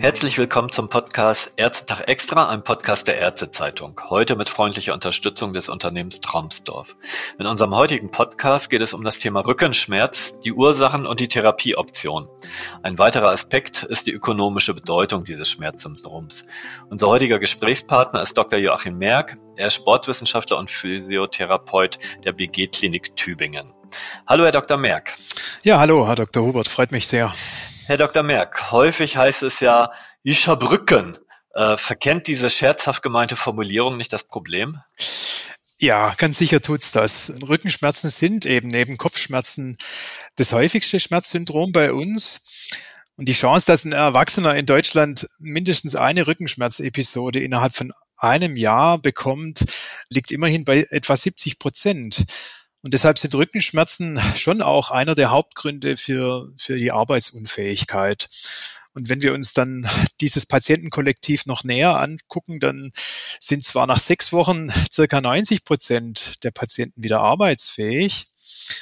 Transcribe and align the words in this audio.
Herzlich 0.00 0.38
willkommen 0.38 0.72
zum 0.72 0.88
Podcast 0.88 1.52
Ärztetag 1.56 2.08
Extra, 2.08 2.48
einem 2.48 2.64
Podcast 2.64 3.06
der 3.06 3.18
Ärztezeitung. 3.18 4.00
Heute 4.08 4.34
mit 4.34 4.48
freundlicher 4.48 4.94
Unterstützung 4.94 5.52
des 5.52 5.68
Unternehmens 5.68 6.22
Tromsdorf. 6.22 6.96
In 7.38 7.44
unserem 7.44 7.74
heutigen 7.74 8.10
Podcast 8.10 8.70
geht 8.70 8.80
es 8.80 8.94
um 8.94 9.04
das 9.04 9.18
Thema 9.18 9.40
Rückenschmerz, 9.40 10.40
die 10.40 10.54
Ursachen 10.54 11.04
und 11.04 11.20
die 11.20 11.28
Therapieoption. 11.28 12.28
Ein 12.82 12.96
weiterer 12.96 13.28
Aspekt 13.28 13.82
ist 13.82 14.06
die 14.06 14.12
ökonomische 14.12 14.72
Bedeutung 14.72 15.24
dieses 15.24 15.50
Schmerzsyndroms. 15.50 16.46
Unser 16.88 17.08
heutiger 17.08 17.38
Gesprächspartner 17.38 18.22
ist 18.22 18.38
Dr. 18.38 18.58
Joachim 18.58 18.96
Merck. 18.96 19.36
Er 19.56 19.66
ist 19.66 19.74
Sportwissenschaftler 19.74 20.56
und 20.56 20.70
Physiotherapeut 20.70 21.98
der 22.24 22.32
BG 22.32 22.68
Klinik 22.68 23.14
Tübingen. 23.16 23.74
Hallo, 24.26 24.44
Herr 24.44 24.52
Dr. 24.52 24.78
Merck. 24.78 25.12
Ja, 25.62 25.78
hallo, 25.78 26.08
Herr 26.08 26.16
Dr. 26.16 26.42
Hubert, 26.42 26.68
freut 26.68 26.90
mich 26.90 27.06
sehr. 27.06 27.34
Herr 27.90 27.96
Dr. 27.96 28.22
Merck, 28.22 28.70
häufig 28.70 29.16
heißt 29.16 29.42
es 29.42 29.58
ja, 29.58 29.90
ich 30.22 30.46
hab 30.46 30.70
Rücken. 30.70 31.18
Äh, 31.54 31.76
verkennt 31.76 32.28
diese 32.28 32.48
scherzhaft 32.48 33.02
gemeinte 33.02 33.34
Formulierung 33.34 33.96
nicht 33.96 34.12
das 34.12 34.22
Problem? 34.22 34.78
Ja, 35.80 36.14
ganz 36.16 36.38
sicher 36.38 36.60
tut's 36.60 36.92
das. 36.92 37.32
Rückenschmerzen 37.48 38.08
sind 38.08 38.46
eben 38.46 38.68
neben 38.68 38.96
Kopfschmerzen 38.96 39.76
das 40.36 40.52
häufigste 40.52 41.00
Schmerzsyndrom 41.00 41.72
bei 41.72 41.92
uns. 41.92 42.70
Und 43.16 43.28
die 43.28 43.32
Chance, 43.32 43.66
dass 43.66 43.84
ein 43.84 43.90
Erwachsener 43.90 44.54
in 44.54 44.66
Deutschland 44.66 45.28
mindestens 45.40 45.96
eine 45.96 46.28
Rückenschmerzepisode 46.28 47.42
innerhalb 47.42 47.74
von 47.74 47.92
einem 48.16 48.54
Jahr 48.54 48.98
bekommt, 48.98 49.64
liegt 50.08 50.30
immerhin 50.30 50.64
bei 50.64 50.86
etwa 50.90 51.16
70 51.16 51.58
Prozent. 51.58 52.24
Und 52.82 52.94
deshalb 52.94 53.18
sind 53.18 53.34
Rückenschmerzen 53.34 54.20
schon 54.36 54.62
auch 54.62 54.90
einer 54.90 55.14
der 55.14 55.30
Hauptgründe 55.30 55.96
für, 55.96 56.52
für 56.56 56.78
die 56.78 56.92
Arbeitsunfähigkeit. 56.92 58.28
Und 58.92 59.08
wenn 59.08 59.22
wir 59.22 59.34
uns 59.34 59.54
dann 59.54 59.88
dieses 60.20 60.46
Patientenkollektiv 60.46 61.46
noch 61.46 61.62
näher 61.62 62.00
angucken, 62.00 62.58
dann 62.58 62.90
sind 63.38 63.64
zwar 63.64 63.86
nach 63.86 64.00
sechs 64.00 64.32
Wochen 64.32 64.68
circa 64.92 65.20
90 65.20 65.64
Prozent 65.64 66.42
der 66.42 66.50
Patienten 66.50 67.04
wieder 67.04 67.20
arbeitsfähig, 67.20 68.26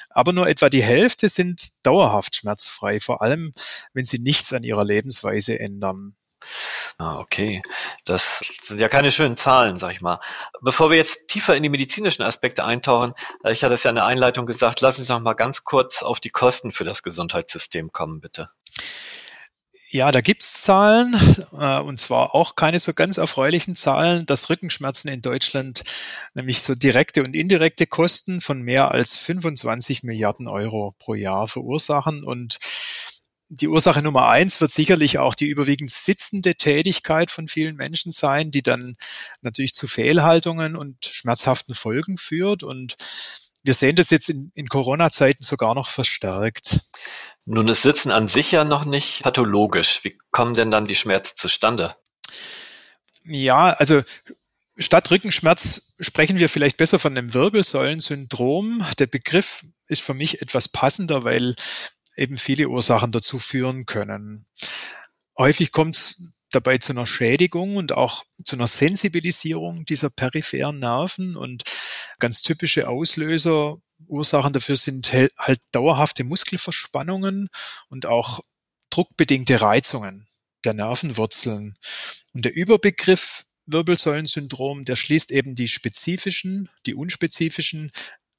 aber 0.08 0.32
nur 0.32 0.48
etwa 0.48 0.70
die 0.70 0.82
Hälfte 0.82 1.28
sind 1.28 1.68
dauerhaft 1.84 2.36
schmerzfrei, 2.36 3.00
vor 3.00 3.20
allem 3.20 3.52
wenn 3.92 4.06
sie 4.06 4.18
nichts 4.18 4.52
an 4.54 4.64
ihrer 4.64 4.84
Lebensweise 4.84 5.58
ändern. 5.58 6.16
Ah, 7.00 7.20
okay. 7.20 7.62
Das 8.04 8.40
sind 8.60 8.80
ja 8.80 8.88
keine 8.88 9.12
schönen 9.12 9.36
Zahlen, 9.36 9.78
sag 9.78 9.92
ich 9.92 10.00
mal. 10.00 10.20
Bevor 10.60 10.90
wir 10.90 10.96
jetzt 10.96 11.28
tiefer 11.28 11.54
in 11.56 11.62
die 11.62 11.68
medizinischen 11.68 12.22
Aspekte 12.22 12.64
eintauchen, 12.64 13.14
äh, 13.44 13.52
ich 13.52 13.62
hatte 13.62 13.74
es 13.74 13.84
ja 13.84 13.90
in 13.90 13.94
der 13.94 14.04
Einleitung 14.04 14.46
gesagt, 14.46 14.80
lassen 14.80 15.04
Sie 15.04 15.12
noch 15.12 15.20
mal 15.20 15.34
ganz 15.34 15.62
kurz 15.62 16.02
auf 16.02 16.18
die 16.18 16.30
Kosten 16.30 16.72
für 16.72 16.84
das 16.84 17.04
Gesundheitssystem 17.04 17.92
kommen, 17.92 18.20
bitte. 18.20 18.50
Ja, 19.90 20.12
da 20.12 20.20
gibt's 20.20 20.60
Zahlen, 20.60 21.16
äh, 21.58 21.78
und 21.78 21.98
zwar 21.98 22.34
auch 22.34 22.56
keine 22.56 22.78
so 22.78 22.92
ganz 22.92 23.16
erfreulichen 23.16 23.74
Zahlen, 23.74 24.26
dass 24.26 24.50
Rückenschmerzen 24.50 25.08
in 25.08 25.22
Deutschland 25.22 25.82
nämlich 26.34 26.62
so 26.62 26.74
direkte 26.74 27.22
und 27.22 27.34
indirekte 27.34 27.86
Kosten 27.86 28.42
von 28.42 28.60
mehr 28.60 28.90
als 28.90 29.16
25 29.16 30.02
Milliarden 30.02 30.46
Euro 30.46 30.94
pro 30.98 31.14
Jahr 31.14 31.48
verursachen 31.48 32.22
und 32.22 32.58
die 33.48 33.68
Ursache 33.68 34.02
Nummer 34.02 34.28
eins 34.28 34.60
wird 34.60 34.72
sicherlich 34.72 35.18
auch 35.18 35.34
die 35.34 35.46
überwiegend 35.46 35.90
sitzende 35.90 36.54
Tätigkeit 36.56 37.30
von 37.30 37.48
vielen 37.48 37.76
Menschen 37.76 38.12
sein, 38.12 38.50
die 38.50 38.62
dann 38.62 38.96
natürlich 39.40 39.72
zu 39.72 39.86
Fehlhaltungen 39.86 40.76
und 40.76 41.06
schmerzhaften 41.06 41.74
Folgen 41.74 42.18
führt. 42.18 42.62
Und 42.62 42.96
wir 43.62 43.74
sehen 43.74 43.96
das 43.96 44.10
jetzt 44.10 44.28
in, 44.28 44.52
in 44.54 44.68
Corona-Zeiten 44.68 45.42
sogar 45.42 45.74
noch 45.74 45.88
verstärkt. 45.88 46.80
Nun 47.46 47.68
ist 47.68 47.82
Sitzen 47.82 48.10
an 48.10 48.28
sich 48.28 48.52
ja 48.52 48.64
noch 48.64 48.84
nicht 48.84 49.22
pathologisch. 49.22 50.00
Wie 50.02 50.18
kommen 50.30 50.54
denn 50.54 50.70
dann 50.70 50.86
die 50.86 50.96
Schmerzen 50.96 51.36
zustande? 51.36 51.96
Ja, 53.24 53.70
also 53.70 54.02
Statt 54.80 55.10
Rückenschmerz 55.10 55.96
sprechen 55.98 56.38
wir 56.38 56.48
vielleicht 56.48 56.76
besser 56.76 57.00
von 57.00 57.18
einem 57.18 57.34
Wirbelsäulensyndrom. 57.34 58.86
Der 59.00 59.08
Begriff 59.08 59.64
ist 59.88 60.02
für 60.02 60.14
mich 60.14 60.40
etwas 60.40 60.68
passender, 60.68 61.24
weil 61.24 61.56
eben 62.18 62.38
viele 62.38 62.68
Ursachen 62.68 63.12
dazu 63.12 63.38
führen 63.38 63.86
können. 63.86 64.46
Häufig 65.36 65.72
kommt 65.72 65.96
es 65.96 66.32
dabei 66.50 66.78
zu 66.78 66.92
einer 66.92 67.06
Schädigung 67.06 67.76
und 67.76 67.92
auch 67.92 68.24
zu 68.44 68.56
einer 68.56 68.66
Sensibilisierung 68.66 69.84
dieser 69.84 70.10
peripheren 70.10 70.78
Nerven 70.78 71.36
und 71.36 71.64
ganz 72.18 72.42
typische 72.42 72.88
Auslöser, 72.88 73.78
Ursachen 74.06 74.52
dafür 74.52 74.76
sind 74.76 75.12
halt 75.12 75.60
dauerhafte 75.72 76.24
Muskelverspannungen 76.24 77.48
und 77.88 78.06
auch 78.06 78.40
druckbedingte 78.90 79.60
Reizungen 79.60 80.28
der 80.64 80.74
Nervenwurzeln. 80.74 81.76
Und 82.32 82.44
der 82.44 82.54
Überbegriff 82.54 83.44
Wirbelsäulensyndrom, 83.66 84.84
der 84.84 84.96
schließt 84.96 85.30
eben 85.30 85.54
die 85.54 85.68
spezifischen, 85.68 86.70
die 86.86 86.94
unspezifischen, 86.94 87.92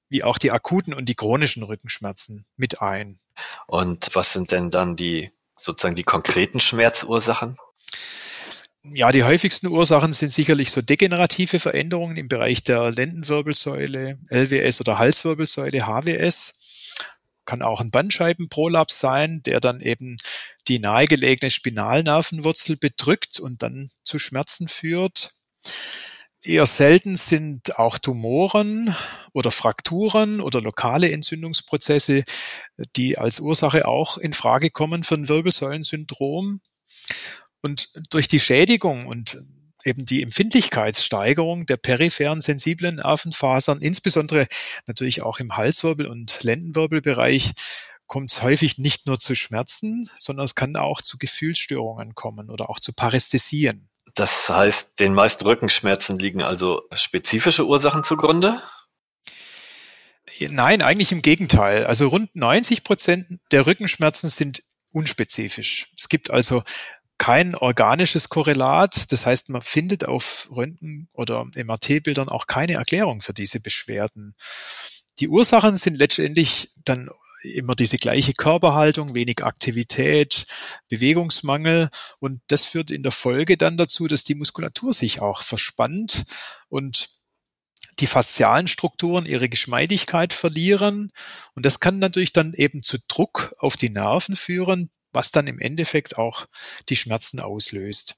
wie 0.10 0.24
auch 0.24 0.38
die 0.38 0.52
akuten 0.52 0.94
und 0.94 1.08
die 1.08 1.16
chronischen 1.16 1.64
Rückenschmerzen 1.64 2.46
mit 2.58 2.82
ein. 2.82 3.20
Und 3.68 4.10
was 4.14 4.34
sind 4.34 4.52
denn 4.52 4.72
dann 4.72 4.96
die 4.96 5.32
sozusagen 5.56 5.96
die 5.96 6.04
konkreten 6.04 6.60
Schmerzursachen? 6.60 7.58
Ja, 8.84 9.12
die 9.12 9.24
häufigsten 9.24 9.68
Ursachen 9.68 10.14
sind 10.14 10.32
sicherlich 10.32 10.72
so 10.72 10.82
degenerative 10.82 11.60
Veränderungen 11.60 12.16
im 12.16 12.30
Bereich 12.30 12.64
der 12.64 12.92
Lendenwirbelsäule, 12.92 14.18
LWS 14.30 14.80
oder 14.80 14.98
Halswirbelsäule, 14.98 15.86
HWS. 15.86 16.96
Kann 17.46 17.62
auch 17.62 17.82
ein 17.82 17.92
Bandscheibenprolaps 17.92 19.00
sein, 19.00 19.44
der 19.44 19.60
dann 19.60 19.82
eben 19.82 20.18
die 20.68 20.80
nahegelegene 20.80 21.52
Spinalnervenwurzel 21.52 22.78
bedrückt 22.78 23.40
und 23.40 23.62
dann 23.64 23.90
zu 24.04 24.18
Schmerzen 24.18 24.68
führt. 24.68 25.36
Eher 26.42 26.66
selten 26.66 27.18
sind 27.18 27.78
auch 27.78 27.98
Tumoren 27.98 28.96
oder 29.34 29.52
Frakturen 29.52 30.40
oder 30.40 30.62
lokale 30.62 31.12
Entzündungsprozesse, 31.12 32.24
die 32.96 33.18
als 33.18 33.42
Ursache 33.42 33.86
auch 33.86 34.18
in 34.18 34.34
Frage 34.34 34.70
kommen 34.70 35.04
für 35.04 35.16
ein 35.16 35.28
Wirbelsäulensyndrom. 35.28 36.62
Und 37.62 37.90
durch 38.10 38.30
die 38.30 38.40
Schädigung 38.40 39.06
und 39.06 39.42
eben 39.84 40.06
die 40.06 40.24
Empfindlichkeitssteigerung 40.24 41.66
der 41.66 41.78
peripheren 41.78 42.40
sensiblen 42.40 42.98
Nervenfasern, 42.98 43.82
insbesondere 43.82 44.48
natürlich 44.88 45.22
auch 45.22 45.40
im 45.40 45.58
Halswirbel- 45.58 46.08
und 46.08 46.42
Lendenwirbelbereich, 46.44 47.52
kommt 48.08 48.32
es 48.32 48.42
häufig 48.42 48.78
nicht 48.78 49.08
nur 49.08 49.20
zu 49.20 49.36
Schmerzen, 49.36 50.10
sondern 50.16 50.46
es 50.46 50.56
kann 50.56 50.78
auch 50.78 51.02
zu 51.02 51.18
Gefühlsstörungen 51.18 52.16
kommen 52.16 52.50
oder 52.50 52.70
auch 52.70 52.80
zu 52.80 52.94
Parästhesien. 52.94 53.89
Das 54.16 54.50
heißt, 54.50 55.00
den 55.00 55.14
meisten 55.14 55.46
Rückenschmerzen 55.46 56.18
liegen 56.18 56.42
also 56.42 56.84
spezifische 56.94 57.66
Ursachen 57.66 58.04
zugrunde? 58.04 58.62
Nein, 60.40 60.82
eigentlich 60.82 61.12
im 61.12 61.22
Gegenteil. 61.22 61.86
Also 61.86 62.08
rund 62.08 62.36
90 62.36 62.84
Prozent 62.84 63.40
der 63.52 63.66
Rückenschmerzen 63.66 64.30
sind 64.30 64.64
unspezifisch. 64.92 65.92
Es 65.98 66.10
gibt 66.10 66.32
also 66.32 66.64
kein 67.18 67.56
organisches 67.56 68.30
Korrelat. 68.30 69.12
Das 69.12 69.26
heißt, 69.26 69.50
man 69.50 69.62
findet 69.62 70.06
auf 70.06 70.48
Röntgen- 70.52 71.10
oder 71.14 71.46
MRT-Bildern 71.56 72.30
auch 72.30 72.48
keine 72.48 72.74
Erklärung 72.74 73.22
für 73.22 73.34
diese 73.34 73.60
Beschwerden. 73.60 74.36
Die 75.20 75.28
Ursachen 75.28 75.76
sind 75.76 75.98
letztendlich 75.98 76.72
dann 76.86 77.10
immer 77.42 77.76
diese 77.76 77.98
gleiche 77.98 78.34
Körperhaltung, 78.34 79.16
wenig 79.16 79.46
Aktivität, 79.46 80.46
Bewegungsmangel 80.90 81.90
und 82.20 82.42
das 82.48 82.66
führt 82.66 82.92
in 82.92 83.04
der 83.04 83.12
Folge 83.12 83.58
dann 83.58 83.78
dazu, 83.78 84.08
dass 84.08 84.24
die 84.24 84.36
Muskulatur 84.36 84.94
sich 84.94 85.22
auch 85.22 85.42
verspannt 85.42 86.26
und 86.68 87.10
die 88.00 88.08
faszialen 88.08 88.68
Strukturen 88.68 89.26
ihre 89.26 89.50
Geschmeidigkeit 89.50 90.34
verlieren 90.34 91.12
und 91.56 91.66
das 91.66 91.80
kann 91.80 92.00
natürlich 92.00 92.34
dann 92.34 92.54
eben 92.54 92.84
zu 92.84 92.98
Druck 93.08 93.54
auf 93.60 93.78
die 93.78 93.90
Nerven 93.90 94.36
führen, 94.36 94.90
was 95.12 95.32
dann 95.32 95.48
im 95.48 95.60
Endeffekt 95.60 96.18
auch 96.18 96.46
die 96.90 96.96
Schmerzen 96.96 97.40
auslöst. 97.40 98.18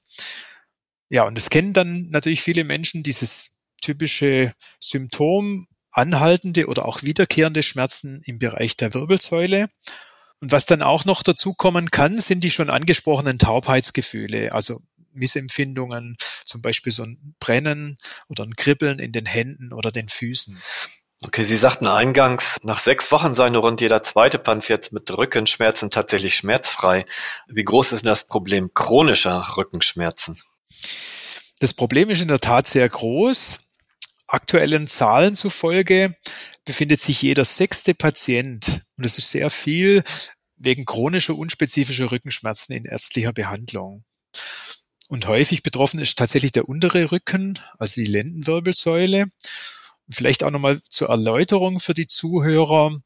Ja, 1.08 1.24
und 1.24 1.36
es 1.36 1.50
kennen 1.50 1.72
dann 1.72 2.08
natürlich 2.10 2.42
viele 2.42 2.64
Menschen 2.64 3.02
dieses 3.02 3.62
typische 3.82 4.54
Symptom 4.80 5.66
anhaltende 5.92 6.66
oder 6.66 6.86
auch 6.86 7.02
wiederkehrende 7.02 7.62
Schmerzen 7.62 8.22
im 8.24 8.38
Bereich 8.38 8.76
der 8.76 8.94
Wirbelsäule. 8.94 9.68
Und 10.40 10.50
was 10.50 10.66
dann 10.66 10.82
auch 10.82 11.04
noch 11.04 11.22
dazu 11.22 11.54
kommen 11.54 11.90
kann, 11.90 12.18
sind 12.18 12.42
die 12.42 12.50
schon 12.50 12.70
angesprochenen 12.70 13.38
Taubheitsgefühle, 13.38 14.52
also 14.52 14.80
Missempfindungen, 15.12 16.16
zum 16.44 16.62
Beispiel 16.62 16.92
so 16.92 17.04
ein 17.04 17.34
Brennen 17.38 17.98
oder 18.28 18.44
ein 18.44 18.56
Kribbeln 18.56 18.98
in 18.98 19.12
den 19.12 19.26
Händen 19.26 19.72
oder 19.72 19.92
den 19.92 20.08
Füßen. 20.08 20.60
Okay, 21.24 21.44
Sie 21.44 21.56
sagten 21.56 21.86
eingangs, 21.86 22.58
nach 22.62 22.78
sechs 22.78 23.12
Wochen 23.12 23.34
sei 23.34 23.48
nur 23.50 23.62
rund 23.62 23.80
jeder 23.80 24.02
zweite 24.02 24.40
Patient 24.40 24.90
mit 24.90 25.08
Rückenschmerzen 25.16 25.90
tatsächlich 25.90 26.34
schmerzfrei. 26.34 27.06
Wie 27.46 27.62
groß 27.62 27.92
ist 27.92 28.02
denn 28.02 28.10
das 28.10 28.24
Problem 28.24 28.74
chronischer 28.74 29.54
Rückenschmerzen? 29.56 30.42
Das 31.60 31.74
Problem 31.74 32.10
ist 32.10 32.20
in 32.20 32.26
der 32.26 32.40
Tat 32.40 32.66
sehr 32.66 32.88
groß. 32.88 33.60
Aktuellen 34.32 34.86
Zahlen 34.86 35.36
zufolge 35.36 36.16
befindet 36.64 37.00
sich 37.02 37.20
jeder 37.20 37.44
sechste 37.44 37.94
Patient, 37.94 38.80
und 38.96 39.04
das 39.04 39.18
ist 39.18 39.30
sehr 39.30 39.50
viel, 39.50 40.04
wegen 40.56 40.86
chronischer 40.86 41.36
unspezifischer 41.36 42.10
Rückenschmerzen 42.10 42.74
in 42.74 42.86
ärztlicher 42.86 43.34
Behandlung. 43.34 44.04
Und 45.08 45.26
häufig 45.26 45.62
betroffen 45.62 46.00
ist 46.00 46.18
tatsächlich 46.18 46.52
der 46.52 46.66
untere 46.66 47.12
Rücken, 47.12 47.58
also 47.78 48.00
die 48.00 48.06
Lendenwirbelsäule. 48.06 49.26
Vielleicht 50.10 50.44
auch 50.44 50.50
nochmal 50.50 50.80
zur 50.88 51.10
Erläuterung 51.10 51.78
für 51.78 51.92
die 51.92 52.06
Zuhörer. 52.06 53.00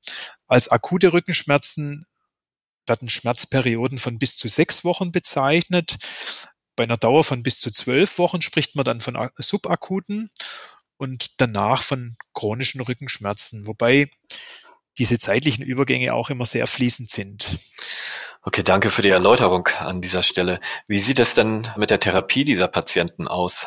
Als 0.47 0.69
akute 0.69 1.13
Rückenschmerzen 1.13 2.07
werden 2.87 3.09
Schmerzperioden 3.09 3.99
von 3.99 4.21
bis 4.21 4.37
zu 4.37 4.47
sechs 4.47 4.85
Wochen 4.85 5.11
bezeichnet. 5.11 5.97
Bei 6.77 6.85
einer 6.85 6.99
Dauer 6.99 7.25
von 7.25 7.43
bis 7.43 7.59
zu 7.59 7.73
zwölf 7.73 8.19
Wochen 8.19 8.43
spricht 8.43 8.77
man 8.77 8.85
dann 8.85 9.01
von 9.01 9.19
subakuten 9.39 10.31
und 10.97 11.41
danach 11.41 11.83
von 11.83 12.17
chronischen 12.35 12.81
Rückenschmerzen, 12.81 13.67
wobei 13.67 14.11
diese 14.99 15.19
zeitlichen 15.19 15.65
Übergänge 15.65 16.15
auch 16.15 16.31
immer 16.31 16.47
sehr 16.47 16.67
fließend 16.67 17.11
sind. 17.11 17.59
Okay, 18.43 18.63
danke 18.63 18.91
für 18.91 19.03
die 19.03 19.11
Erläuterung 19.11 19.67
an 19.81 20.01
dieser 20.01 20.23
Stelle. 20.23 20.61
Wie 20.87 21.01
sieht 21.01 21.19
es 21.19 21.35
denn 21.35 21.69
mit 21.77 21.91
der 21.91 22.01
Therapie 22.01 22.45
dieser 22.45 22.69
Patienten 22.69 23.27
aus? 23.27 23.67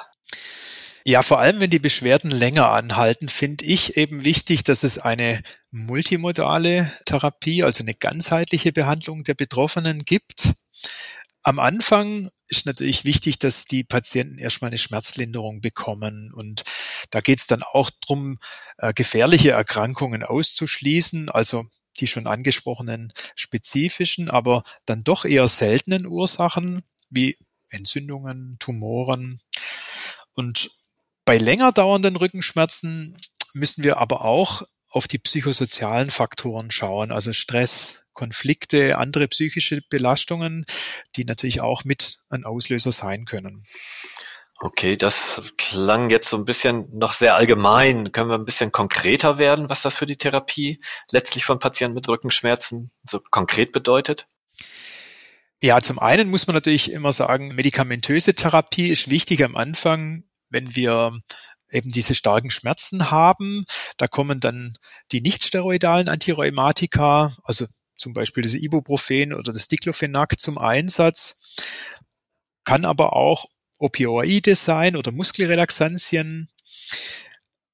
Ja, 1.06 1.22
vor 1.22 1.40
allem 1.40 1.60
wenn 1.60 1.70
die 1.70 1.80
Beschwerden 1.80 2.30
länger 2.30 2.70
anhalten, 2.70 3.30
finde 3.30 3.66
ich 3.66 3.98
eben 3.98 4.26
wichtig, 4.26 4.64
dass 4.64 4.84
es 4.84 4.98
eine 4.98 5.42
multimodale 5.72 6.92
Therapie, 7.06 7.64
also 7.64 7.84
eine 7.84 7.94
ganzheitliche 7.94 8.72
Behandlung 8.72 9.24
der 9.24 9.34
Betroffenen 9.34 10.04
gibt. 10.04 10.54
Am 11.50 11.58
Anfang 11.58 12.30
ist 12.48 12.68
natürlich 12.68 13.06
wichtig, 13.06 13.40
dass 13.40 13.66
die 13.66 13.84
Patienten 13.84 14.38
erstmal 14.38 14.70
eine 14.70 14.78
Schmerzlinderung 14.78 15.62
bekommen. 15.62 16.32
Und 16.32 16.62
da 17.10 17.22
geht 17.22 17.40
es 17.40 17.48
dann 17.48 17.64
auch 17.64 17.90
darum, 18.02 18.38
äh, 18.78 18.94
gefährliche 18.94 19.50
Erkrankungen 19.50 20.22
auszuschließen, 20.22 21.32
also 21.32 21.66
die 21.98 22.08
schon 22.08 22.28
angesprochenen 22.28 23.12
spezifischen, 23.36 24.30
aber 24.30 24.62
dann 24.86 25.04
doch 25.04 25.26
eher 25.26 25.48
seltenen 25.48 26.06
Ursachen 26.06 26.84
wie 27.10 27.36
Entzündungen, 27.70 28.58
Tumoren. 28.60 29.42
Und 30.36 30.70
bei 31.26 31.40
länger 31.40 31.72
dauernden 31.72 32.16
Rückenschmerzen 32.16 33.18
müssen 33.54 33.84
wir 33.84 33.98
aber 33.98 34.24
auch 34.24 34.62
auf 34.90 35.08
die 35.08 35.20
psychosozialen 35.20 36.12
Faktoren 36.12 36.72
schauen, 36.72 37.12
also 37.12 37.34
Stress, 37.34 38.08
Konflikte, 38.14 38.98
andere 38.98 39.28
psychische 39.28 39.82
Belastungen, 39.90 40.66
die 41.16 41.26
natürlich 41.26 41.62
auch 41.62 41.86
mit 41.86 42.20
ein 42.30 42.44
Auslöser 42.44 42.92
sein 42.92 43.26
können. 43.26 43.66
Okay, 44.62 44.98
das 44.98 45.42
klang 45.58 46.10
jetzt 46.10 46.30
so 46.30 46.38
ein 46.38 46.44
bisschen 46.44 46.90
noch 46.92 47.14
sehr 47.14 47.36
allgemein. 47.36 48.12
Können 48.12 48.30
wir 48.30 48.38
ein 48.38 48.44
bisschen 48.44 48.74
konkreter 48.74 49.38
werden, 49.38 49.70
was 49.70 49.84
das 49.84 49.96
für 49.96 50.06
die 50.06 50.18
Therapie 50.18 50.82
letztlich 51.12 51.46
von 51.46 51.60
Patienten 51.60 51.96
mit 51.96 52.10
Rückenschmerzen 52.10 52.92
so 53.04 53.22
konkret 53.22 53.72
bedeutet? 53.72 54.28
Ja, 55.62 55.80
zum 55.82 56.00
einen 56.00 56.30
muss 56.30 56.48
man 56.48 56.56
natürlich 56.56 56.92
immer 56.92 57.14
sagen, 57.14 57.56
medikamentöse 57.56 58.34
Therapie 58.34 58.90
ist 58.90 59.10
wichtig 59.10 59.44
am 59.46 59.56
Anfang, 59.56 60.24
wenn 60.50 60.76
wir 60.76 61.22
eben 61.72 61.92
diese 61.92 62.16
starken 62.16 62.52
Schmerzen 62.52 63.12
haben. 63.12 63.66
Da 63.98 64.08
kommen 64.08 64.40
dann 64.40 64.78
die 65.12 65.22
nicht-steroidalen 65.22 66.10
Antirheumatika, 66.10 67.36
also 67.44 67.66
zum 67.98 68.14
Beispiel 68.14 68.44
das 68.44 68.56
Ibuprofen 68.56 69.34
oder 69.34 69.52
das 69.52 69.68
Diclofenac 69.68 70.40
zum 70.40 70.58
Einsatz. 70.58 71.58
Kann 72.64 72.86
aber 72.86 73.14
auch 73.14 73.46
Opioide 73.78 74.56
sein 74.56 74.96
oder 74.96 75.12
Muskelrelaxantien. 75.12 76.50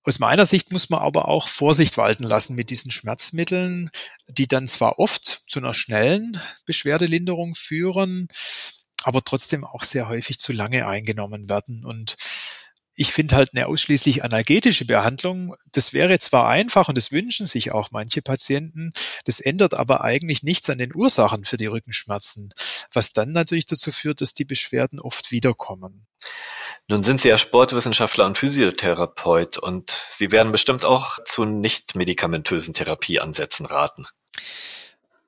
Aus 0.03 0.19
meiner 0.19 0.45
Sicht 0.45 0.71
muss 0.71 0.89
man 0.89 0.99
aber 0.99 1.27
auch 1.27 1.47
Vorsicht 1.47 1.97
walten 1.97 2.23
lassen 2.23 2.55
mit 2.55 2.69
diesen 2.69 2.91
Schmerzmitteln, 2.91 3.89
die 4.27 4.47
dann 4.47 4.67
zwar 4.67 4.99
oft 4.99 5.43
zu 5.47 5.59
einer 5.59 5.73
schnellen 5.73 6.39
Beschwerdelinderung 6.65 7.55
führen, 7.55 8.27
aber 9.03 9.23
trotzdem 9.23 9.63
auch 9.63 9.83
sehr 9.83 10.07
häufig 10.07 10.39
zu 10.39 10.53
lange 10.53 10.87
eingenommen 10.87 11.49
werden. 11.49 11.85
Und 11.85 12.17
ich 12.95 13.11
finde 13.11 13.35
halt 13.35 13.51
eine 13.53 13.67
ausschließlich 13.67 14.23
analgetische 14.23 14.85
Behandlung, 14.85 15.55
das 15.71 15.93
wäre 15.93 16.17
zwar 16.19 16.47
einfach 16.47 16.87
und 16.87 16.97
das 16.97 17.11
wünschen 17.11 17.45
sich 17.45 17.71
auch 17.71 17.91
manche 17.91 18.21
Patienten, 18.21 18.93
das 19.25 19.39
ändert 19.39 19.73
aber 19.73 20.03
eigentlich 20.03 20.43
nichts 20.43 20.69
an 20.69 20.77
den 20.77 20.95
Ursachen 20.95 21.45
für 21.45 21.57
die 21.57 21.65
Rückenschmerzen, 21.65 22.53
was 22.93 23.13
dann 23.13 23.31
natürlich 23.31 23.65
dazu 23.65 23.91
führt, 23.91 24.21
dass 24.21 24.33
die 24.33 24.45
Beschwerden 24.45 24.99
oft 24.99 25.31
wiederkommen. 25.31 26.07
Nun 26.87 27.03
sind 27.03 27.19
Sie 27.19 27.29
ja 27.29 27.37
Sportwissenschaftler 27.37 28.25
und 28.25 28.37
Physiotherapeut 28.37 29.57
und 29.57 29.95
Sie 30.11 30.31
werden 30.31 30.51
bestimmt 30.51 30.85
auch 30.85 31.17
zu 31.25 31.45
nicht 31.45 31.95
medikamentösen 31.95 32.73
Therapieansätzen 32.73 33.65
raten. 33.65 34.07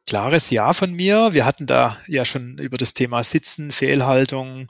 Klares 0.07 0.49
Ja 0.49 0.71
von 0.71 0.93
mir. 0.93 1.33
Wir 1.33 1.45
hatten 1.45 1.67
da 1.67 1.97
ja 2.07 2.23
schon 2.23 2.57
über 2.59 2.77
das 2.77 2.93
Thema 2.93 3.23
Sitzen, 3.23 3.73
Fehlhaltung, 3.73 4.69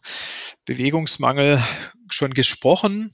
Bewegungsmangel 0.66 1.64
schon 2.10 2.34
gesprochen. 2.34 3.14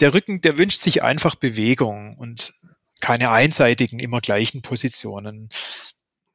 Der 0.00 0.12
Rücken, 0.12 0.42
der 0.42 0.58
wünscht 0.58 0.80
sich 0.80 1.02
einfach 1.02 1.36
Bewegung 1.36 2.18
und 2.18 2.52
keine 3.00 3.30
einseitigen, 3.30 3.98
immer 3.98 4.20
gleichen 4.20 4.60
Positionen. 4.60 5.48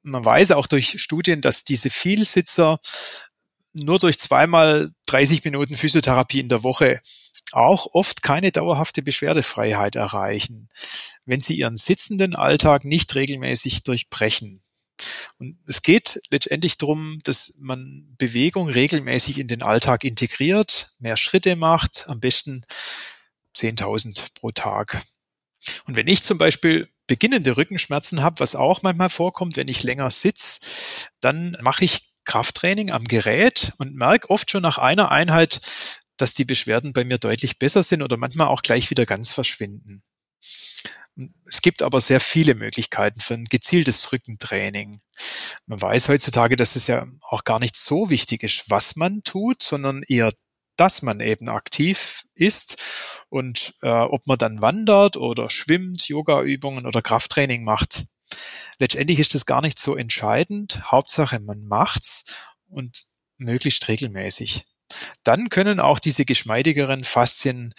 Man 0.01 0.25
weiß 0.25 0.51
auch 0.51 0.65
durch 0.65 1.00
Studien, 1.00 1.41
dass 1.41 1.63
diese 1.63 1.91
Vielsitzer 1.91 2.80
nur 3.74 4.00
durch 4.00 4.19
zweimal 4.19 4.91
30 5.06 5.44
Minuten 5.44 5.77
Physiotherapie 5.77 6.39
in 6.39 6.50
der 6.50 6.63
Woche 6.63 7.01
auch 7.51 7.88
oft 7.94 8.24
keine 8.24 8.51
dauerhafte 8.51 9.03
Beschwerdefreiheit 9.03 9.95
erreichen, 9.95 10.69
wenn 11.25 11.41
sie 11.41 11.55
ihren 11.55 11.77
sitzenden 11.77 12.35
Alltag 12.35 12.85
nicht 12.85 13.13
regelmäßig 13.15 13.83
durchbrechen. 13.83 14.61
Und 15.37 15.57
es 15.67 15.81
geht 15.81 16.21
letztendlich 16.29 16.77
darum, 16.77 17.19
dass 17.23 17.55
man 17.59 18.13
Bewegung 18.17 18.69
regelmäßig 18.69 19.39
in 19.39 19.47
den 19.47 19.61
Alltag 19.61 20.03
integriert, 20.03 20.93
mehr 20.99 21.17
Schritte 21.17 21.55
macht, 21.55 22.05
am 22.07 22.19
besten 22.19 22.63
10.000 23.57 24.33
pro 24.35 24.51
Tag. 24.51 25.03
Und 25.85 25.95
wenn 25.95 26.07
ich 26.07 26.21
zum 26.23 26.37
Beispiel 26.37 26.89
beginnende 27.07 27.57
Rückenschmerzen 27.57 28.21
habe, 28.21 28.39
was 28.39 28.55
auch 28.55 28.81
manchmal 28.81 29.09
vorkommt, 29.09 29.57
wenn 29.57 29.67
ich 29.67 29.83
länger 29.83 30.09
sitze, 30.09 30.61
dann 31.19 31.57
mache 31.61 31.85
ich 31.85 32.13
Krafttraining 32.25 32.91
am 32.91 33.03
Gerät 33.05 33.73
und 33.77 33.95
merke 33.95 34.29
oft 34.29 34.49
schon 34.49 34.61
nach 34.61 34.77
einer 34.77 35.11
Einheit, 35.11 35.59
dass 36.17 36.33
die 36.33 36.45
Beschwerden 36.45 36.93
bei 36.93 37.03
mir 37.03 37.17
deutlich 37.17 37.59
besser 37.59 37.83
sind 37.83 38.01
oder 38.01 38.17
manchmal 38.17 38.47
auch 38.47 38.61
gleich 38.61 38.89
wieder 38.89 39.05
ganz 39.05 39.31
verschwinden. 39.31 40.03
Es 41.45 41.62
gibt 41.62 41.83
aber 41.83 42.00
sehr 42.00 42.19
viele 42.19 42.56
Möglichkeiten 42.56 43.19
für 43.19 43.36
ein 43.36 43.45
gezieltes 43.45 44.12
Rückentraining. 44.12 45.01
Man 45.68 45.81
weiß 45.81 46.10
heutzutage, 46.10 46.56
dass 46.56 46.75
es 46.75 46.88
ja 46.88 47.06
auch 47.21 47.44
gar 47.44 47.60
nicht 47.60 47.75
so 47.75 48.10
wichtig 48.10 48.44
ist, 48.44 48.65
was 48.69 48.95
man 48.95 49.23
tut, 49.23 49.61
sondern 49.61 50.04
eher, 50.07 50.31
dass 50.76 51.04
man 51.04 51.19
eben 51.19 51.49
aktiv 51.49 52.23
ist 52.33 52.78
und 53.30 53.76
äh, 53.83 53.90
ob 53.90 54.26
man 54.26 54.40
dann 54.40 54.61
wandert 54.61 55.18
oder 55.18 55.52
schwimmt, 55.52 56.07
Yoga-Übungen 56.07 56.87
oder 56.87 57.04
Krafttraining 57.04 57.64
macht. 57.64 58.06
Letztendlich 58.80 59.19
ist 59.19 59.35
das 59.35 59.45
gar 59.45 59.61
nicht 59.61 59.78
so 59.78 59.95
entscheidend. 59.95 60.81
Hauptsache, 60.92 61.40
man 61.40 61.64
macht's 61.64 62.26
und 62.68 63.06
möglichst 63.37 63.87
regelmäßig. 63.87 64.66
Dann 65.23 65.49
können 65.49 65.80
auch 65.80 65.99
diese 65.99 66.26
geschmeidigeren 66.26 67.04
Faszien 67.04 67.73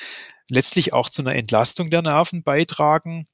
letztlich 0.48 0.92
auch 0.92 1.08
zu 1.08 1.22
einer 1.22 1.34
Entlastung 1.34 1.90
der 1.90 2.02
Nerven 2.02 2.42
beitragen. 2.42 3.26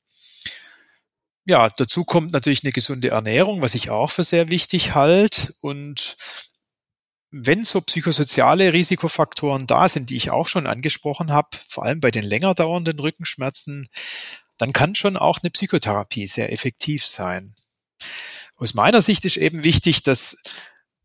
Ja, 1.47 1.69
dazu 1.71 2.05
kommt 2.05 2.33
natürlich 2.33 2.65
eine 2.65 2.73
gesunde 2.73 3.09
Ernährung, 3.09 3.63
was 3.63 3.75
ich 3.75 3.91
auch 3.91 4.11
für 4.11 4.25
sehr 4.25 4.49
wichtig 4.49 4.95
halte. 4.95 5.55
Und 5.63 6.17
wenn 7.31 7.65
so 7.65 7.81
psychosoziale 7.81 8.73
Risikofaktoren 8.73 9.67
da 9.67 9.89
sind, 9.89 10.11
die 10.11 10.17
ich 10.17 10.31
auch 10.31 10.49
schon 10.49 10.67
angesprochen 10.67 11.33
habe, 11.33 11.49
vor 11.69 11.85
allem 11.85 12.01
bei 12.01 12.11
den 12.11 12.25
länger 12.25 12.55
dauernden 12.55 12.99
Rückenschmerzen, 12.99 13.89
dann 14.59 14.73
kann 14.73 14.95
schon 14.95 15.17
auch 15.17 15.39
eine 15.43 15.51
Psychotherapie 15.51 16.27
sehr 16.27 16.53
effektiv 16.53 17.07
sein. 17.07 17.55
Aus 18.57 18.75
meiner 18.75 19.01
Sicht 19.01 19.25
ist 19.25 19.37
eben 19.37 19.65
wichtig, 19.65 20.03
dass 20.03 20.37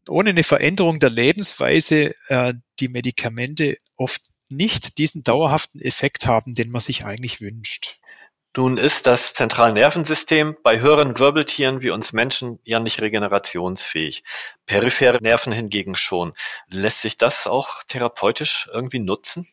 ohne 0.10 0.32
eine 0.32 0.44
Veränderung 0.44 1.00
der 1.00 1.10
Lebensweise 1.10 2.14
äh, 2.28 2.54
die 2.80 2.90
Medikamente 2.90 3.78
oft 3.96 4.22
nicht 4.50 4.98
diesen 4.98 5.24
dauerhaften 5.24 5.80
Effekt 5.80 6.26
haben, 6.26 6.54
den 6.54 6.70
man 6.70 6.82
sich 6.82 7.06
eigentlich 7.06 7.42
wünscht. 7.42 8.00
Nun 8.58 8.78
ist 8.78 9.06
das 9.06 9.34
Zentralnervensystem 9.34 10.56
bei 10.64 10.80
höheren 10.80 11.20
Wirbeltieren 11.20 11.82
wie 11.82 11.90
uns 11.90 12.14
Menschen 12.14 12.60
ja 12.64 12.80
nicht 12.80 13.02
regenerationsfähig. 13.02 14.24
Periphere 14.66 15.22
Nerven 15.22 15.52
hingegen 15.52 15.98
schon. 15.98 16.34
Lässt 16.70 17.02
sich 17.02 17.18
das 17.18 17.48
auch 17.48 17.84
therapeutisch 17.84 18.70
irgendwie 18.72 19.00
nutzen? 19.00 19.50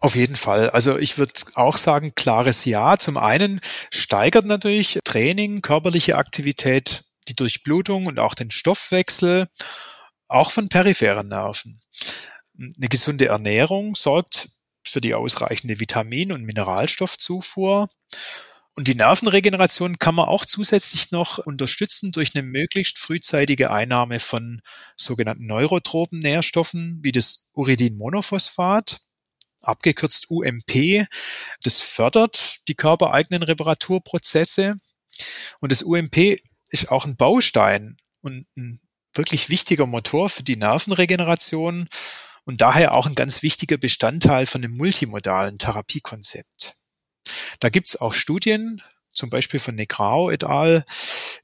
Auf 0.00 0.16
jeden 0.16 0.34
Fall. 0.34 0.70
Also 0.70 0.98
ich 0.98 1.18
würde 1.18 1.32
auch 1.54 1.76
sagen, 1.76 2.14
klares 2.16 2.64
Ja. 2.64 2.98
Zum 2.98 3.16
einen 3.16 3.60
steigert 3.92 4.44
natürlich 4.44 4.98
Training, 5.04 5.62
körperliche 5.62 6.16
Aktivität 6.16 7.04
die 7.28 7.36
Durchblutung 7.36 8.06
und 8.06 8.18
auch 8.18 8.34
den 8.34 8.50
Stoffwechsel, 8.50 9.46
auch 10.28 10.50
von 10.50 10.68
peripheren 10.68 11.28
Nerven. 11.28 11.80
Eine 12.58 12.88
gesunde 12.88 13.26
Ernährung 13.26 13.94
sorgt 13.94 14.48
für 14.88 15.00
die 15.00 15.14
ausreichende 15.14 15.80
Vitamin- 15.80 16.32
und 16.32 16.42
Mineralstoffzufuhr. 16.42 17.88
Und 18.74 18.88
die 18.88 18.94
Nervenregeneration 18.94 19.98
kann 19.98 20.14
man 20.14 20.28
auch 20.28 20.44
zusätzlich 20.44 21.10
noch 21.10 21.38
unterstützen 21.38 22.12
durch 22.12 22.34
eine 22.34 22.42
möglichst 22.42 22.98
frühzeitige 22.98 23.70
Einnahme 23.70 24.20
von 24.20 24.60
sogenannten 24.96 25.46
neurotropen 25.46 26.18
Nährstoffen 26.18 26.98
wie 27.02 27.12
das 27.12 27.50
Uridinmonophosphat, 27.54 28.98
abgekürzt 29.62 30.30
UMP. 30.30 31.06
Das 31.62 31.80
fördert 31.80 32.60
die 32.68 32.74
körpereigenen 32.74 33.42
Reparaturprozesse. 33.42 34.76
Und 35.60 35.72
das 35.72 35.82
UMP 35.82 36.36
ist 36.70 36.90
auch 36.90 37.06
ein 37.06 37.16
Baustein 37.16 37.96
und 38.20 38.46
ein 38.58 38.80
wirklich 39.14 39.48
wichtiger 39.48 39.86
Motor 39.86 40.28
für 40.28 40.42
die 40.42 40.56
Nervenregeneration 40.56 41.88
und 42.46 42.60
daher 42.60 42.94
auch 42.94 43.06
ein 43.06 43.14
ganz 43.14 43.42
wichtiger 43.42 43.76
Bestandteil 43.76 44.46
von 44.46 44.62
dem 44.62 44.76
multimodalen 44.76 45.58
Therapiekonzept. 45.58 46.76
Da 47.60 47.68
gibt's 47.68 47.96
auch 47.96 48.14
Studien, 48.14 48.82
zum 49.12 49.30
Beispiel 49.30 49.60
von 49.60 49.74
Negrao 49.74 50.30
et 50.30 50.44
al., 50.44 50.84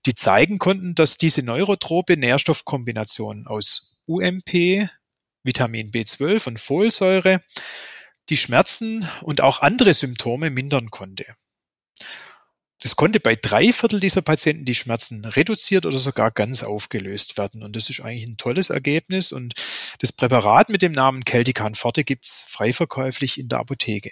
die 0.06 0.14
zeigen 0.14 0.58
konnten, 0.58 0.94
dass 0.94 1.18
diese 1.18 1.42
neurotrope 1.42 2.16
Nährstoffkombination 2.16 3.46
aus 3.46 3.96
UMP, 4.06 4.88
Vitamin 5.42 5.90
B12 5.90 6.46
und 6.46 6.60
Folsäure 6.60 7.42
die 8.28 8.36
Schmerzen 8.36 9.08
und 9.22 9.40
auch 9.40 9.60
andere 9.60 9.94
Symptome 9.94 10.50
mindern 10.50 10.90
konnte. 10.90 11.34
Das 12.82 12.96
konnte 12.96 13.20
bei 13.20 13.36
drei 13.36 13.72
Viertel 13.72 14.00
dieser 14.00 14.22
Patienten 14.22 14.64
die 14.64 14.74
Schmerzen 14.74 15.24
reduziert 15.24 15.86
oder 15.86 15.98
sogar 15.98 16.32
ganz 16.32 16.64
aufgelöst 16.64 17.38
werden. 17.38 17.62
Und 17.62 17.76
das 17.76 17.88
ist 17.88 18.00
eigentlich 18.00 18.26
ein 18.26 18.36
tolles 18.36 18.70
Ergebnis. 18.70 19.30
Und 19.30 19.54
das 20.00 20.12
Präparat 20.12 20.68
mit 20.68 20.82
dem 20.82 20.92
Namen 20.92 21.24
Keltican 21.24 21.74
Forte 21.74 22.04
gibt's 22.04 22.44
freiverkäuflich 22.48 23.38
in 23.38 23.48
der 23.48 23.58
Apotheke. 23.60 24.10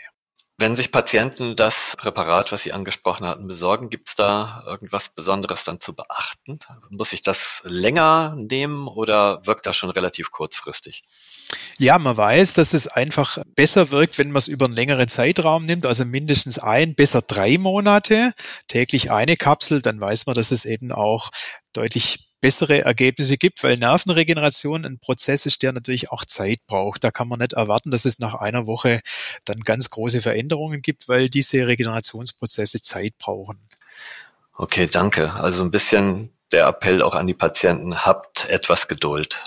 Wenn 0.60 0.76
sich 0.76 0.92
Patienten 0.92 1.56
das 1.56 1.94
Präparat, 1.96 2.52
was 2.52 2.64
Sie 2.64 2.74
angesprochen 2.74 3.26
hatten, 3.26 3.46
besorgen, 3.46 3.88
gibt 3.88 4.08
es 4.08 4.14
da 4.14 4.62
irgendwas 4.66 5.08
Besonderes 5.08 5.64
dann 5.64 5.80
zu 5.80 5.94
beachten? 5.94 6.58
Muss 6.90 7.14
ich 7.14 7.22
das 7.22 7.62
länger 7.64 8.34
nehmen 8.36 8.86
oder 8.86 9.40
wirkt 9.46 9.64
das 9.64 9.78
schon 9.78 9.88
relativ 9.88 10.30
kurzfristig? 10.30 11.02
Ja, 11.78 11.98
man 11.98 12.14
weiß, 12.14 12.52
dass 12.52 12.74
es 12.74 12.86
einfach 12.86 13.38
besser 13.56 13.90
wirkt, 13.90 14.18
wenn 14.18 14.32
man 14.32 14.36
es 14.36 14.48
über 14.48 14.66
einen 14.66 14.74
längeren 14.74 15.08
Zeitraum 15.08 15.64
nimmt, 15.64 15.86
also 15.86 16.04
mindestens 16.04 16.58
ein, 16.58 16.94
besser 16.94 17.22
drei 17.22 17.56
Monate, 17.56 18.32
täglich 18.68 19.10
eine 19.10 19.38
Kapsel, 19.38 19.80
dann 19.80 19.98
weiß 19.98 20.26
man, 20.26 20.34
dass 20.34 20.50
es 20.50 20.66
eben 20.66 20.92
auch 20.92 21.30
deutlich 21.72 22.29
bessere 22.40 22.84
Ergebnisse 22.84 23.36
gibt, 23.36 23.62
weil 23.62 23.76
Nervenregeneration 23.76 24.84
ein 24.84 24.98
Prozess 24.98 25.46
ist, 25.46 25.62
der 25.62 25.72
natürlich 25.72 26.10
auch 26.10 26.24
Zeit 26.24 26.58
braucht. 26.66 27.04
Da 27.04 27.10
kann 27.10 27.28
man 27.28 27.38
nicht 27.40 27.52
erwarten, 27.52 27.90
dass 27.90 28.04
es 28.04 28.18
nach 28.18 28.34
einer 28.34 28.66
Woche 28.66 29.00
dann 29.44 29.60
ganz 29.60 29.90
große 29.90 30.22
Veränderungen 30.22 30.82
gibt, 30.82 31.08
weil 31.08 31.28
diese 31.28 31.66
Regenerationsprozesse 31.66 32.82
Zeit 32.82 33.18
brauchen. 33.18 33.58
Okay, 34.56 34.86
danke. 34.86 35.32
Also 35.34 35.64
ein 35.64 35.70
bisschen 35.70 36.30
der 36.52 36.66
Appell 36.66 37.02
auch 37.02 37.14
an 37.14 37.26
die 37.26 37.34
Patienten, 37.34 38.04
habt 38.04 38.48
etwas 38.48 38.88
Geduld. 38.88 39.42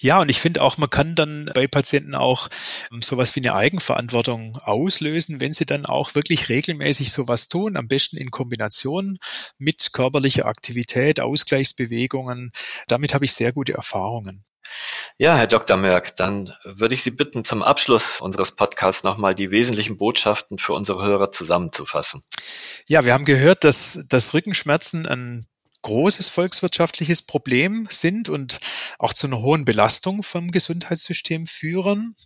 Ja, 0.00 0.20
und 0.20 0.28
ich 0.28 0.40
finde 0.40 0.62
auch, 0.62 0.78
man 0.78 0.90
kann 0.90 1.14
dann 1.14 1.50
bei 1.54 1.66
Patienten 1.66 2.14
auch 2.14 2.48
ähm, 2.92 3.02
sowas 3.02 3.34
wie 3.36 3.40
eine 3.40 3.54
Eigenverantwortung 3.54 4.58
auslösen, 4.58 5.40
wenn 5.40 5.52
sie 5.52 5.66
dann 5.66 5.86
auch 5.86 6.14
wirklich 6.14 6.48
regelmäßig 6.48 7.12
sowas 7.12 7.48
tun, 7.48 7.76
am 7.76 7.88
besten 7.88 8.16
in 8.16 8.30
Kombination 8.30 9.18
mit 9.58 9.92
körperlicher 9.92 10.46
Aktivität, 10.46 11.20
Ausgleichsbewegungen. 11.20 12.52
Damit 12.88 13.14
habe 13.14 13.24
ich 13.24 13.32
sehr 13.32 13.52
gute 13.52 13.74
Erfahrungen. 13.74 14.44
Ja, 15.18 15.36
Herr 15.36 15.46
Dr. 15.46 15.76
Merck, 15.76 16.16
dann 16.16 16.54
würde 16.64 16.94
ich 16.94 17.02
Sie 17.02 17.10
bitten, 17.10 17.44
zum 17.44 17.62
Abschluss 17.62 18.20
unseres 18.20 18.52
Podcasts 18.52 19.04
nochmal 19.04 19.34
die 19.34 19.50
wesentlichen 19.50 19.96
Botschaften 19.96 20.58
für 20.58 20.72
unsere 20.72 21.04
Hörer 21.04 21.30
zusammenzufassen. 21.30 22.22
Ja, 22.88 23.04
wir 23.04 23.12
haben 23.12 23.24
gehört, 23.24 23.64
dass, 23.64 24.04
dass 24.08 24.34
Rückenschmerzen 24.34 25.06
ein 25.06 25.46
großes 25.84 26.28
volkswirtschaftliches 26.28 27.22
Problem 27.22 27.86
sind 27.90 28.28
und 28.28 28.58
auch 28.98 29.12
zu 29.12 29.26
einer 29.26 29.40
hohen 29.40 29.64
Belastung 29.64 30.22
vom 30.22 30.50
Gesundheitssystem 30.50 31.46
führen. 31.46 32.16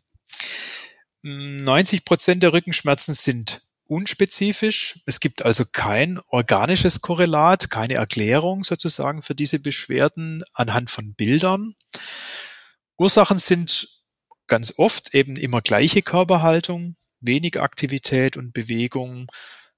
90 1.22 2.04
Prozent 2.04 2.42
der 2.42 2.52
Rückenschmerzen 2.52 3.14
sind 3.14 3.60
unspezifisch. 3.84 5.00
Es 5.06 5.18
gibt 5.18 5.44
also 5.44 5.64
kein 5.64 6.20
organisches 6.28 7.00
Korrelat, 7.00 7.68
keine 7.70 7.94
Erklärung 7.94 8.62
sozusagen 8.62 9.22
für 9.22 9.34
diese 9.34 9.58
Beschwerden 9.58 10.44
anhand 10.54 10.90
von 10.90 11.14
Bildern. 11.14 11.74
Ursachen 12.96 13.38
sind 13.38 13.88
ganz 14.46 14.74
oft 14.76 15.14
eben 15.14 15.36
immer 15.36 15.62
gleiche 15.62 16.02
Körperhaltung, 16.02 16.96
wenig 17.20 17.60
Aktivität 17.60 18.36
und 18.36 18.52
Bewegung, 18.52 19.26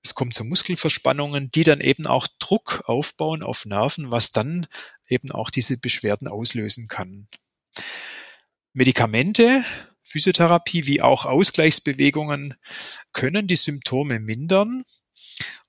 es 0.02 0.14
kommt 0.14 0.34
zu 0.34 0.44
Muskelverspannungen, 0.44 1.50
die 1.50 1.64
dann 1.64 1.80
eben 1.80 2.06
auch 2.06 2.26
Druck 2.38 2.82
aufbauen 2.86 3.42
auf 3.42 3.66
Nerven, 3.66 4.10
was 4.10 4.32
dann 4.32 4.66
eben 5.06 5.30
auch 5.30 5.50
diese 5.50 5.76
Beschwerden 5.76 6.28
auslösen 6.28 6.88
kann. 6.88 7.28
Medikamente, 8.72 9.64
Physiotherapie 10.02 10.86
wie 10.86 11.02
auch 11.02 11.26
Ausgleichsbewegungen 11.26 12.54
können 13.12 13.46
die 13.46 13.56
Symptome 13.56 14.20
mindern 14.20 14.84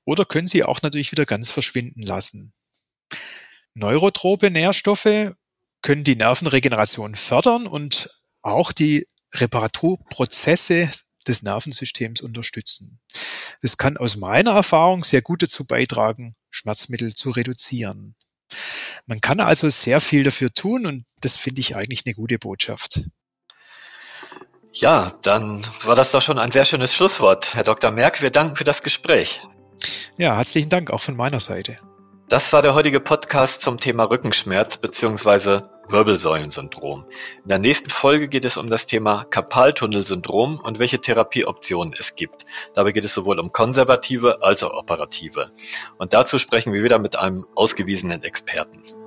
oder 0.06 0.26
können 0.26 0.48
sie 0.48 0.64
auch 0.64 0.82
natürlich 0.82 1.12
wieder 1.12 1.26
ganz 1.26 1.52
verschwinden 1.52 2.02
lassen. 2.02 2.54
Neurotrope 3.74 4.50
Nährstoffe 4.50 5.34
können 5.82 6.04
die 6.04 6.16
Nervenregeneration 6.16 7.16
fördern 7.16 7.68
und 7.68 8.10
auch 8.42 8.72
die 8.72 9.08
Reparaturprozesse 9.34 10.92
des 11.28 11.44
Nervensystems 11.44 12.22
unterstützen. 12.22 13.00
Das 13.62 13.78
kann 13.78 13.98
aus 13.98 14.16
meiner 14.16 14.52
Erfahrung 14.52 15.04
sehr 15.04 15.22
gut 15.22 15.44
dazu 15.44 15.66
beitragen, 15.66 16.36
Schmerzmittel 16.50 17.14
zu 17.14 17.32
reduzieren. 17.32 18.16
Man 19.06 19.22
kann 19.22 19.40
also 19.40 19.70
sehr 19.70 20.02
viel 20.02 20.24
dafür 20.24 20.54
tun 20.54 20.86
und 20.86 21.06
das 21.22 21.38
finde 21.38 21.62
ich 21.62 21.76
eigentlich 21.76 22.06
eine 22.06 22.16
gute 22.16 22.40
Botschaft. 22.40 23.04
Ja, 24.74 25.18
dann 25.22 25.66
war 25.84 25.96
das 25.96 26.12
doch 26.12 26.22
schon 26.22 26.40
ein 26.40 26.52
sehr 26.52 26.66
schönes 26.66 26.94
Schlusswort, 26.94 27.56
Herr 27.56 27.64
Dr. 27.64 27.92
Merck. 27.92 28.22
Wir 28.22 28.32
danken 28.32 28.56
für 28.56 28.64
das 28.64 28.84
Gespräch. 28.84 29.42
Ja, 30.18 30.38
herzlichen 30.38 30.70
Dank 30.70 30.92
auch 30.92 31.02
von 31.02 31.18
meiner 31.18 31.40
Seite. 31.40 31.76
Das 32.30 32.54
war 32.54 32.62
der 32.62 32.74
heutige 32.74 33.02
Podcast 33.02 33.62
zum 33.62 33.80
Thema 33.80 34.06
Rückenschmerz 34.06 34.78
bzw. 34.78 35.64
Wirbelsäulensyndrom. 35.92 37.06
In 37.44 37.50
der 37.50 37.60
nächsten 37.60 37.90
Folge 37.90 38.28
geht 38.28 38.46
es 38.46 38.58
um 38.58 38.70
das 38.70 38.86
Thema 38.86 39.26
Karpaltunnelsyndrom 39.26 40.60
und 40.60 40.80
welche 40.80 41.00
Therapieoptionen 41.00 41.96
es 42.00 42.16
gibt. 42.16 42.46
Dabei 42.74 42.92
geht 42.92 43.06
es 43.06 43.14
sowohl 43.14 43.40
um 43.40 43.52
konservative 43.52 44.42
als 44.42 44.64
auch 44.64 44.74
operative. 44.74 45.52
Und 45.98 46.14
dazu 46.14 46.40
sprechen 46.40 46.74
wir 46.74 46.84
wieder 46.84 47.00
mit 47.00 47.16
einem 47.16 47.46
ausgewiesenen 47.56 48.24
Experten. 48.24 49.01